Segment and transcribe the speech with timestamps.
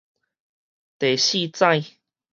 [0.97, 1.91] 第四指